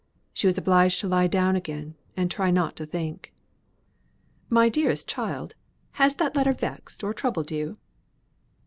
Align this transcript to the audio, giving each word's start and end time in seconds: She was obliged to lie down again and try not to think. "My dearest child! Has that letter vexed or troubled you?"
She 0.33 0.47
was 0.47 0.57
obliged 0.57 0.99
to 1.01 1.07
lie 1.07 1.27
down 1.27 1.55
again 1.55 1.93
and 2.17 2.31
try 2.31 2.49
not 2.49 2.75
to 2.77 2.87
think. 2.87 3.31
"My 4.49 4.67
dearest 4.67 5.07
child! 5.07 5.53
Has 5.91 6.15
that 6.15 6.35
letter 6.35 6.53
vexed 6.53 7.03
or 7.03 7.13
troubled 7.13 7.51
you?" 7.51 7.77